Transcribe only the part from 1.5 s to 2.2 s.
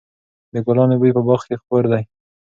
خپور دی.